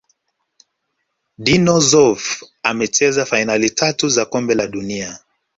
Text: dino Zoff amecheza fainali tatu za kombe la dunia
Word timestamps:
dino 1.43 1.75
Zoff 1.89 2.23
amecheza 2.69 3.21
fainali 3.29 3.69
tatu 3.69 4.09
za 4.09 4.25
kombe 4.25 4.53
la 4.55 4.67
dunia 4.67 5.19